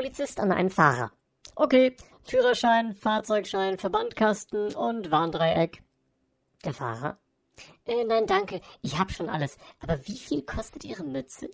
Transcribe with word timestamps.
Polizist 0.00 0.40
an 0.40 0.50
einen 0.50 0.70
Fahrer. 0.70 1.12
Okay, 1.56 1.94
Führerschein, 2.24 2.94
Fahrzeugschein, 2.94 3.76
Verbandkasten 3.76 4.74
und 4.74 5.10
Warndreieck. 5.10 5.82
Der 6.64 6.72
Fahrer. 6.72 7.18
Äh, 7.84 8.04
nein, 8.04 8.26
danke, 8.26 8.62
ich 8.80 8.98
hab 8.98 9.12
schon 9.12 9.28
alles. 9.28 9.58
Aber 9.78 9.98
wie 10.06 10.16
viel 10.16 10.40
kostet 10.40 10.86
Ihre 10.86 11.04
Mütze? 11.04 11.50